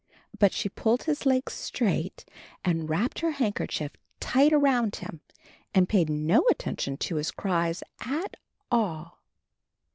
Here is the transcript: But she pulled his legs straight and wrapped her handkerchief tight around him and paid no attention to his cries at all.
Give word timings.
But 0.39 0.51
she 0.51 0.67
pulled 0.67 1.03
his 1.03 1.27
legs 1.27 1.53
straight 1.53 2.25
and 2.65 2.89
wrapped 2.89 3.19
her 3.19 3.29
handkerchief 3.33 3.91
tight 4.19 4.51
around 4.51 4.95
him 4.95 5.21
and 5.75 5.87
paid 5.87 6.09
no 6.09 6.43
attention 6.49 6.97
to 6.97 7.17
his 7.17 7.29
cries 7.29 7.83
at 7.99 8.33
all. 8.71 9.19